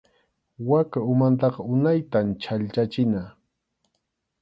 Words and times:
Waka 0.69 0.99
umantaqa 1.11 1.59
unaytam 1.73 2.27
chhallchachina. 2.41 3.23